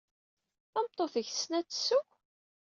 Tameṭṭut-ik 0.71 1.29
tessen 1.31 1.53
ad 1.59 1.67
tesseww? 1.67 2.07